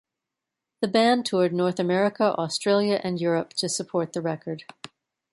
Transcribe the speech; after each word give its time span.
The 0.81 0.87
band 0.87 1.27
toured 1.27 1.53
North 1.53 1.79
America, 1.79 2.33
Australia 2.35 2.99
and 3.03 3.21
Europe 3.21 3.53
to 3.57 3.69
support 3.69 4.13
the 4.13 4.21
record. 4.23 4.63